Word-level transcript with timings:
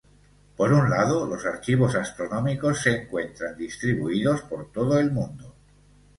Por 0.57 0.73
un 0.73 0.89
lado, 0.89 1.27
los 1.27 1.45
archivos 1.45 1.93
astronómicos 1.93 2.81
se 2.81 3.03
encuentran 3.03 3.55
distribuidos 3.55 4.41
por 4.41 4.71
todo 4.71 4.97
el 4.99 5.11
mundo. 5.11 5.53